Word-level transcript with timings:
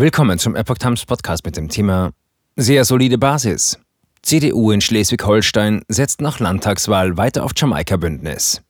Willkommen 0.00 0.38
zum 0.38 0.54
Epoch 0.54 0.78
Times 0.78 1.04
Podcast 1.04 1.44
mit 1.44 1.56
dem 1.56 1.68
Thema 1.68 2.12
Sehr 2.54 2.84
solide 2.84 3.18
Basis. 3.18 3.80
CDU 4.22 4.70
in 4.70 4.80
Schleswig-Holstein 4.80 5.82
setzt 5.88 6.20
nach 6.20 6.38
Landtagswahl 6.38 7.16
weiter 7.16 7.42
auf 7.42 7.50
Jamaika-Bündnis. 7.56 8.62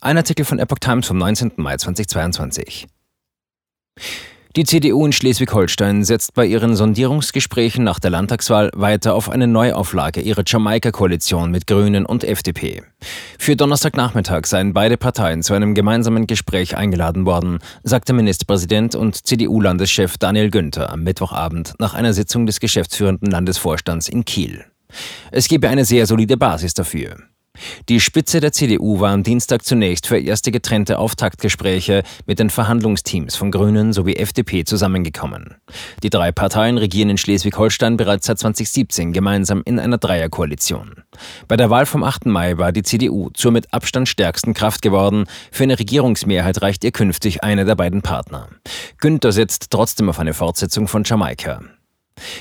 Ein 0.00 0.16
Artikel 0.16 0.44
von 0.44 0.60
Epoch 0.60 0.78
Times 0.78 1.08
vom 1.08 1.18
19. 1.18 1.54
Mai 1.56 1.76
2022. 1.76 2.86
Die 4.56 4.64
CDU 4.64 5.04
in 5.04 5.12
Schleswig-Holstein 5.12 6.02
setzt 6.02 6.32
bei 6.32 6.46
ihren 6.46 6.76
Sondierungsgesprächen 6.76 7.84
nach 7.84 8.00
der 8.00 8.08
Landtagswahl 8.08 8.70
weiter 8.74 9.12
auf 9.12 9.28
eine 9.28 9.46
Neuauflage 9.46 10.22
ihrer 10.22 10.44
Jamaika-Koalition 10.46 11.50
mit 11.50 11.66
Grünen 11.66 12.06
und 12.06 12.24
FDP. 12.24 12.82
Für 13.38 13.54
Donnerstagnachmittag 13.54 14.46
seien 14.46 14.72
beide 14.72 14.96
Parteien 14.96 15.42
zu 15.42 15.52
einem 15.52 15.74
gemeinsamen 15.74 16.26
Gespräch 16.26 16.74
eingeladen 16.74 17.26
worden, 17.26 17.58
sagte 17.82 18.14
Ministerpräsident 18.14 18.94
und 18.94 19.26
CDU-Landeschef 19.26 20.16
Daniel 20.16 20.50
Günther 20.50 20.90
am 20.90 21.02
Mittwochabend 21.02 21.74
nach 21.78 21.92
einer 21.92 22.14
Sitzung 22.14 22.46
des 22.46 22.58
geschäftsführenden 22.58 23.30
Landesvorstands 23.30 24.08
in 24.08 24.24
Kiel. 24.24 24.64
Es 25.32 25.48
gebe 25.48 25.68
eine 25.68 25.84
sehr 25.84 26.06
solide 26.06 26.38
Basis 26.38 26.72
dafür. 26.72 27.18
Die 27.88 28.00
Spitze 28.00 28.40
der 28.40 28.52
CDU 28.52 29.00
war 29.00 29.12
am 29.12 29.22
Dienstag 29.22 29.64
zunächst 29.64 30.06
für 30.06 30.18
erste 30.18 30.50
getrennte 30.50 30.98
Auftaktgespräche 30.98 32.02
mit 32.26 32.38
den 32.38 32.50
Verhandlungsteams 32.50 33.36
von 33.36 33.50
Grünen 33.50 33.92
sowie 33.92 34.16
FDP 34.16 34.64
zusammengekommen. 34.64 35.56
Die 36.02 36.10
drei 36.10 36.32
Parteien 36.32 36.78
regieren 36.78 37.10
in 37.10 37.18
Schleswig-Holstein 37.18 37.96
bereits 37.96 38.26
seit 38.26 38.38
2017 38.38 39.12
gemeinsam 39.12 39.62
in 39.64 39.78
einer 39.78 39.98
Dreierkoalition. 39.98 41.04
Bei 41.48 41.56
der 41.56 41.70
Wahl 41.70 41.86
vom 41.86 42.04
8. 42.04 42.26
Mai 42.26 42.58
war 42.58 42.72
die 42.72 42.82
CDU 42.82 43.30
zur 43.30 43.52
mit 43.52 43.72
Abstand 43.72 44.08
stärksten 44.08 44.54
Kraft 44.54 44.82
geworden. 44.82 45.24
Für 45.50 45.64
eine 45.64 45.78
Regierungsmehrheit 45.78 46.62
reicht 46.62 46.84
ihr 46.84 46.92
künftig 46.92 47.42
einer 47.42 47.64
der 47.64 47.74
beiden 47.74 48.02
Partner. 48.02 48.48
Günther 48.98 49.32
setzt 49.32 49.70
trotzdem 49.70 50.08
auf 50.08 50.18
eine 50.18 50.34
Fortsetzung 50.34 50.88
von 50.88 51.04
Jamaika. 51.04 51.60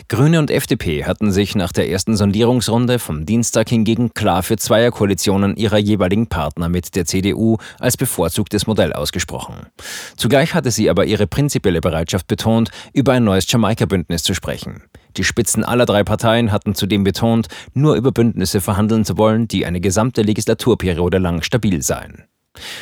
Grüne 0.08 0.40
und 0.40 0.52
FDP 0.52 1.06
hatten 1.06 1.32
sich 1.32 1.56
nach 1.56 1.72
der 1.72 1.90
ersten 1.90 2.16
Sondierungsrunde 2.16 3.00
vom 3.00 3.26
Dienstag 3.26 3.70
hingegen 3.70 4.14
klar 4.14 4.44
für 4.44 4.56
Zweierkoalitionen 4.56 5.56
ihrer 5.56 5.78
jeweiligen 5.78 6.28
Partner 6.28 6.70
mit 6.70 6.96
der 6.96 7.06
CDU 7.06 7.58
als 7.80 7.98
bevorzugtes 7.98 8.68
Modell 8.68 8.94
ausgesprochen. 8.94 9.68
Zugleich 10.16 10.54
hatte 10.54 10.72
sie 10.72 10.90
aber 10.90 11.06
ihre 11.06 11.28
prinzipielle 11.28 11.82
Bereitschaft 11.82 12.28
betont, 12.28 12.70
über 12.94 13.14
ein 13.14 13.24
neues 13.24 13.52
Jamaika-Bündnis 13.52 14.24
zu 14.24 14.34
sprechen. 14.34 14.84
Die 15.18 15.24
Spitzen 15.24 15.64
aller 15.64 15.86
drei 15.86 16.04
Parteien 16.04 16.52
hatten 16.52 16.76
zudem 16.76 17.04
betont, 17.04 17.48
nur 17.74 17.96
über 17.96 18.12
Bündnisse 18.12 18.62
verhandeln 18.62 19.06
zu 19.06 19.18
wollen, 19.18 19.48
die 19.48 19.66
eine 19.66 19.82
gesamte 19.82 20.22
Legislaturperiode 20.22 21.18
lang 21.18 21.42
stabil 21.42 21.82
seien. 21.82 22.26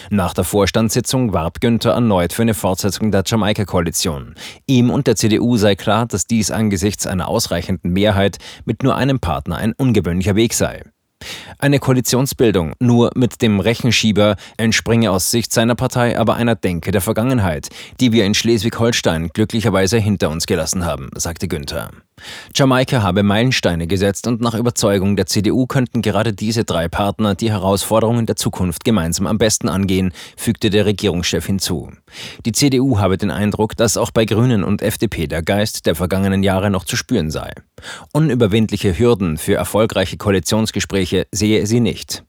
Nach 0.09 0.33
der 0.33 0.43
Vorstandssitzung 0.43 1.33
warb 1.33 1.61
Günther 1.61 1.91
erneut 1.91 2.33
für 2.33 2.41
eine 2.41 2.53
Fortsetzung 2.53 3.11
der 3.11 3.23
Jamaika-Koalition. 3.25 4.35
Ihm 4.67 4.89
und 4.89 5.07
der 5.07 5.15
CDU 5.15 5.57
sei 5.57 5.75
klar, 5.75 6.05
dass 6.05 6.27
dies 6.27 6.51
angesichts 6.51 7.07
einer 7.07 7.27
ausreichenden 7.27 7.91
Mehrheit 7.91 8.37
mit 8.65 8.83
nur 8.83 8.95
einem 8.95 9.19
Partner 9.19 9.57
ein 9.57 9.73
ungewöhnlicher 9.73 10.35
Weg 10.35 10.53
sei. 10.53 10.83
Eine 11.57 11.79
Koalitionsbildung 11.79 12.73
nur 12.79 13.11
mit 13.15 13.41
dem 13.41 13.59
Rechenschieber 13.59 14.35
entspringe 14.57 15.11
aus 15.11 15.31
Sicht 15.31 15.53
seiner 15.53 15.75
Partei 15.75 16.19
aber 16.19 16.35
einer 16.35 16.55
Denke 16.55 16.91
der 16.91 17.01
Vergangenheit, 17.01 17.69
die 17.99 18.11
wir 18.11 18.25
in 18.25 18.33
Schleswig-Holstein 18.33 19.29
glücklicherweise 19.33 19.97
hinter 19.97 20.29
uns 20.29 20.45
gelassen 20.45 20.85
haben, 20.85 21.09
sagte 21.15 21.47
Günther. 21.47 21.91
Jamaika 22.55 23.01
habe 23.01 23.23
Meilensteine 23.23 23.87
gesetzt 23.87 24.27
und 24.27 24.41
nach 24.41 24.53
Überzeugung 24.53 25.15
der 25.15 25.25
CDU 25.25 25.65
könnten 25.65 26.01
gerade 26.01 26.33
diese 26.33 26.63
drei 26.63 26.87
Partner 26.87 27.35
die 27.35 27.51
Herausforderungen 27.51 28.25
der 28.25 28.35
Zukunft 28.35 28.83
gemeinsam 28.83 29.27
am 29.27 29.37
besten 29.37 29.69
angehen, 29.69 30.13
fügte 30.37 30.69
der 30.69 30.85
Regierungschef 30.85 31.45
hinzu. 31.45 31.91
Die 32.45 32.51
CDU 32.51 32.99
habe 32.99 33.17
den 33.17 33.31
Eindruck, 33.31 33.75
dass 33.75 33.97
auch 33.97 34.11
bei 34.11 34.25
Grünen 34.25 34.63
und 34.63 34.81
FDP 34.81 35.27
der 35.27 35.41
Geist 35.41 35.85
der 35.85 35.95
vergangenen 35.95 36.43
Jahre 36.43 36.69
noch 36.69 36.85
zu 36.85 36.95
spüren 36.95 37.31
sei. 37.31 37.51
Unüberwindliche 38.11 38.97
Hürden 38.97 39.37
für 39.37 39.55
erfolgreiche 39.55 40.17
Koalitionsgespräche 40.17 41.27
sehe 41.31 41.65
sie 41.65 41.79
nicht. 41.79 42.23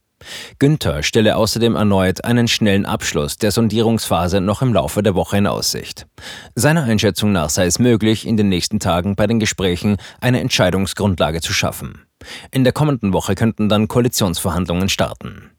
Günther 0.58 1.02
stelle 1.02 1.36
außerdem 1.36 1.77
erneut 1.77 2.24
einen 2.24 2.48
schnellen 2.48 2.86
Abschluss 2.86 3.39
der 3.39 3.51
Sondierungsphase 3.51 4.40
noch 4.40 4.62
im 4.62 4.73
Laufe 4.73 5.02
der 5.02 5.14
Woche 5.14 5.39
in 5.39 5.46
Aussicht. 5.46 6.07
Seiner 6.55 6.85
Einschätzung 6.85 7.33
nach 7.33 7.51
sei 7.51 7.67
es 7.67 7.79
möglich, 7.79 8.27
in 8.27 8.36
den 8.36 8.48
nächsten 8.48 8.80
Tagen 8.80 9.17
bei 9.17 9.27
den 9.27 9.40
Gesprächen 9.40 9.96
eine 10.20 10.40
Entscheidungsgrundlage 10.40 11.40
zu 11.40 11.52
schaffen. 11.52 12.02
In 12.51 12.64
der 12.64 12.73
kommenden 12.73 13.13
Woche 13.13 13.34
könnten 13.34 13.68
dann 13.68 13.89
Koalitionsverhandlungen 13.89 14.89
starten. 14.89 15.51